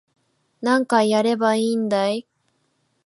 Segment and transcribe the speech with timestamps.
[0.61, 2.25] 何回やればいいんだい